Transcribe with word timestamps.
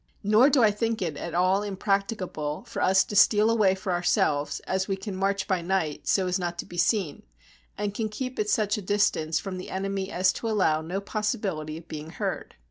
Nor 0.23 0.49
do 0.49 0.63
I 0.63 0.71
think 0.71 0.99
it 0.99 1.15
at 1.15 1.35
all 1.35 1.61
impracticable 1.61 2.63
for 2.65 2.81
us 2.81 3.03
to 3.03 3.15
steal 3.15 3.51
away 3.51 3.75
for 3.75 3.91
ourselves, 3.91 4.59
as 4.61 4.87
we 4.87 4.95
can 4.95 5.15
march 5.15 5.47
by 5.47 5.61
night, 5.61 6.07
so 6.07 6.25
as 6.25 6.39
not 6.39 6.57
to 6.57 6.65
be 6.65 6.75
seen, 6.75 7.21
and 7.77 7.93
can 7.93 8.09
keep 8.09 8.39
at 8.39 8.49
such 8.49 8.79
a 8.79 8.81
distance 8.81 9.37
from 9.39 9.59
the 9.59 9.69
enemy 9.69 10.09
as 10.11 10.33
to 10.33 10.49
allow 10.49 10.81
no 10.81 11.01
possibility 11.01 11.77
of 11.77 11.87
being 11.87 12.09
heard. 12.09 12.55